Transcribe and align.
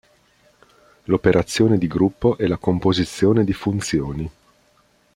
L'operazione 1.03 1.77
di 1.77 1.85
gruppo 1.85 2.35
è 2.39 2.47
la 2.47 2.57
composizione 2.57 3.43
di 3.43 3.53
funzioni. 3.53 4.31